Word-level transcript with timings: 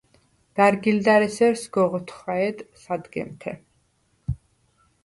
ბა̈რგილდა̈რ 0.55 1.21
ესერ 1.27 1.53
სგოღ 1.61 1.91
ოთხვაჲედ 1.97 2.57
სადგემთე. 2.81 3.53